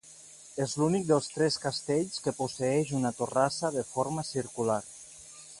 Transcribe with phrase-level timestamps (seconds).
[0.63, 4.83] És l'únic dels tres castells que posseeix una torrassa de forma circular.